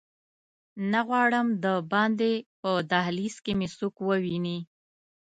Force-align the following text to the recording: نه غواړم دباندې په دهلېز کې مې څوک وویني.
نه 0.91 0.99
غواړم 1.07 1.47
دباندې 1.63 2.33
په 2.61 2.71
دهلېز 2.91 3.35
کې 3.43 3.53
مې 3.59 3.67
څوک 3.77 3.95
وویني. 4.01 4.59